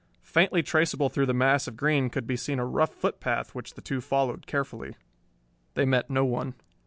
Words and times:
Faintly 0.23 0.63
traceable 0.63 1.09
through 1.09 1.27
the 1.27 1.31
mass 1.35 1.67
of 1.67 1.75
green 1.77 2.09
could 2.09 2.25
be 2.25 2.35
seen 2.35 2.57
a 2.57 2.65
rough 2.65 2.91
footpath 2.91 3.53
which 3.53 3.75
the 3.75 3.81
two 3.83 4.01
followed 4.01 4.47
carefully. 4.47 4.95
They 5.75 5.85
met 5.85 6.09
no 6.09 6.25
one. 6.25 6.55